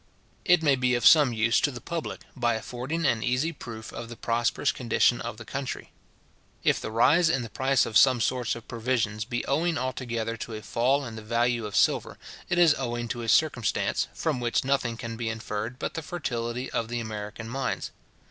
It 0.45 0.63
may 0.63 0.75
be 0.75 0.95
of 0.95 1.05
some 1.05 1.31
use 1.31 1.61
to 1.61 1.69
the 1.69 1.79
public, 1.79 2.21
by 2.35 2.55
affording 2.55 3.05
an 3.05 3.21
easy 3.21 3.51
proof 3.51 3.93
of 3.93 4.09
the 4.09 4.15
prosperous 4.15 4.71
condition 4.71 5.21
of 5.21 5.37
the 5.37 5.45
country. 5.45 5.91
If 6.63 6.81
the 6.81 6.89
rise 6.89 7.29
in 7.29 7.43
the 7.43 7.51
price 7.51 7.85
of 7.85 7.95
some 7.99 8.19
sorts 8.19 8.55
of 8.55 8.67
provisions 8.67 9.25
be 9.25 9.45
owing 9.45 9.77
altogether 9.77 10.37
to 10.37 10.55
a 10.55 10.63
fall 10.63 11.05
in 11.05 11.17
the 11.17 11.21
value 11.21 11.67
of 11.67 11.75
silver, 11.75 12.17
it 12.49 12.57
is 12.57 12.73
owing 12.79 13.09
to 13.09 13.21
a 13.21 13.29
circumstance, 13.29 14.07
from 14.11 14.39
which 14.39 14.65
nothing 14.65 14.97
can 14.97 15.17
be 15.17 15.29
inferred 15.29 15.77
but 15.77 15.93
the 15.93 16.01
fertility 16.01 16.71
of 16.71 16.87
the 16.87 16.99
American 16.99 17.47
mines. 17.47 17.91